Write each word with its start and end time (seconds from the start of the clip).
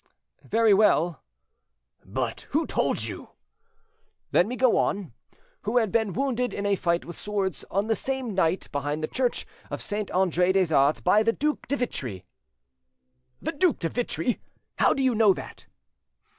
"Very 0.49 0.73
well." 0.73 1.21
"But 2.03 2.47
who 2.49 2.65
told 2.65 3.03
you—?" 3.03 3.29
"Let 4.33 4.47
me 4.47 4.55
go 4.55 4.75
on: 4.75 5.13
who 5.61 5.77
had 5.77 5.91
been 5.91 6.13
wounded 6.13 6.55
in 6.55 6.65
a 6.65 6.75
fight 6.75 7.05
with 7.05 7.15
swords 7.15 7.63
on 7.69 7.85
the 7.85 7.93
same 7.93 8.33
night 8.33 8.67
behind 8.71 9.03
the 9.03 9.07
church 9.07 9.45
of 9.69 9.79
Saint 9.79 10.09
Andre 10.09 10.53
des 10.53 10.73
Arts 10.73 11.01
by 11.01 11.21
the 11.21 11.33
Duc 11.33 11.67
de 11.67 11.75
Vitry." 11.77 12.25
"The 13.43 13.51
Duc 13.51 13.77
de 13.77 13.89
Vitry!—How 13.89 14.91
do 14.95 15.03
you 15.03 15.13
know 15.13 15.35
that?" 15.35 15.67